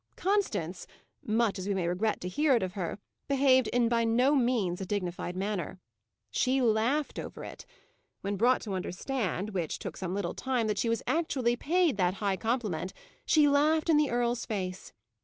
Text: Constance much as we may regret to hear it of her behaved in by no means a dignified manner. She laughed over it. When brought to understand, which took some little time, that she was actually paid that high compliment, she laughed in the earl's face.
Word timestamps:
Constance 0.15 0.87
much 1.23 1.59
as 1.59 1.67
we 1.67 1.75
may 1.75 1.85
regret 1.87 2.19
to 2.21 2.27
hear 2.27 2.55
it 2.55 2.63
of 2.63 2.73
her 2.73 2.97
behaved 3.27 3.67
in 3.67 3.87
by 3.87 4.03
no 4.03 4.33
means 4.35 4.81
a 4.81 4.85
dignified 4.87 5.35
manner. 5.35 5.79
She 6.31 6.59
laughed 6.59 7.19
over 7.19 7.43
it. 7.43 7.67
When 8.21 8.35
brought 8.35 8.61
to 8.63 8.73
understand, 8.73 9.51
which 9.51 9.77
took 9.77 9.95
some 9.95 10.15
little 10.15 10.33
time, 10.33 10.65
that 10.65 10.79
she 10.79 10.89
was 10.89 11.03
actually 11.05 11.55
paid 11.55 11.97
that 11.97 12.15
high 12.15 12.35
compliment, 12.37 12.93
she 13.27 13.47
laughed 13.47 13.91
in 13.91 13.97
the 13.97 14.09
earl's 14.09 14.43
face. 14.43 14.91